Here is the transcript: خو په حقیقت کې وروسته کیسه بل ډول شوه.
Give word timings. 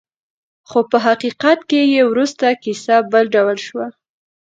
خو 0.69 0.79
په 0.89 0.97
حقیقت 1.05 1.59
کې 1.69 1.81
وروسته 2.11 2.45
کیسه 2.63 2.95
بل 3.11 3.25
ډول 3.35 3.57
شوه. 3.67 3.85